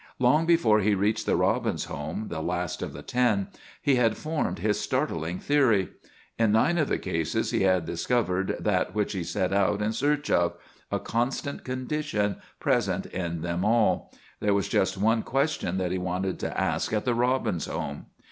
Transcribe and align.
Long 0.17 0.47
before 0.47 0.79
he 0.79 0.95
reached 0.95 1.27
the 1.27 1.35
Robbins 1.35 1.83
home, 1.85 2.29
the 2.29 2.41
last 2.41 2.81
of 2.81 2.91
the 2.91 3.03
ten, 3.03 3.49
he 3.79 3.97
had 3.97 4.17
formed 4.17 4.57
his 4.57 4.79
startling 4.79 5.37
theory. 5.37 5.89
In 6.39 6.51
nine 6.51 6.79
of 6.79 6.87
the 6.87 6.97
cases 6.97 7.51
he 7.51 7.61
had 7.61 7.85
discovered 7.85 8.55
that 8.59 8.95
which 8.95 9.13
he 9.13 9.23
set 9.23 9.53
out 9.53 9.79
in 9.79 9.93
search 9.93 10.31
of: 10.31 10.55
a 10.91 10.97
constant 10.99 11.63
condition 11.63 12.37
present 12.59 13.05
in 13.05 13.41
them 13.43 13.63
all. 13.63 14.11
There 14.39 14.55
was 14.55 14.67
just 14.67 14.97
one 14.97 15.21
question 15.21 15.77
that 15.77 15.91
he 15.91 15.99
wanted 15.99 16.39
to 16.39 16.59
ask 16.59 16.91
at 16.93 17.05
the 17.05 17.13
Robbins 17.13 17.67
home. 17.67 18.07